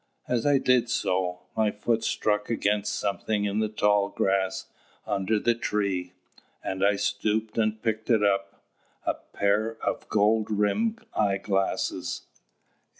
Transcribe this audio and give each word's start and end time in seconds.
As 0.27 0.47
I 0.47 0.57
did 0.57 0.89
so, 0.89 1.41
my 1.55 1.69
foot 1.69 2.03
struck 2.03 2.49
against 2.49 2.93
something 2.95 3.45
in 3.45 3.59
the 3.59 3.69
tall 3.69 4.09
grass 4.09 4.65
under 5.05 5.37
the 5.39 5.53
tree, 5.53 6.13
and 6.63 6.83
I 6.83 6.95
stooped 6.95 7.55
and 7.59 7.79
picked 7.83 8.09
it 8.09 8.23
up 8.23 8.63
a 9.05 9.13
pair 9.13 9.77
of 9.85 10.09
gold 10.09 10.49
rimmed 10.49 11.05
eyeglasses! 11.13 12.23